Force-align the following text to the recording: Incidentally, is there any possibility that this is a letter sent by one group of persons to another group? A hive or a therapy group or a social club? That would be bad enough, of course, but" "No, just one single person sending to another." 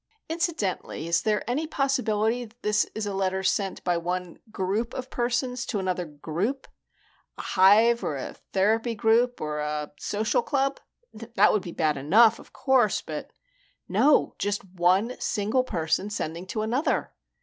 Incidentally, 0.29 1.07
is 1.07 1.21
there 1.21 1.47
any 1.47 1.67
possibility 1.67 2.43
that 2.45 2.59
this 2.63 2.85
is 2.95 3.05
a 3.05 3.13
letter 3.13 3.43
sent 3.43 3.83
by 3.83 3.97
one 3.97 4.39
group 4.49 4.95
of 4.95 5.11
persons 5.11 5.63
to 5.63 5.77
another 5.77 6.05
group? 6.05 6.67
A 7.37 7.41
hive 7.43 8.03
or 8.03 8.15
a 8.17 8.33
therapy 8.51 8.95
group 8.95 9.39
or 9.39 9.59
a 9.59 9.91
social 9.99 10.41
club? 10.41 10.79
That 11.35 11.53
would 11.53 11.61
be 11.61 11.71
bad 11.71 11.97
enough, 11.97 12.39
of 12.39 12.51
course, 12.51 13.03
but" 13.03 13.29
"No, 13.87 14.33
just 14.39 14.65
one 14.65 15.17
single 15.19 15.63
person 15.63 16.09
sending 16.09 16.47
to 16.47 16.63
another." 16.63 17.11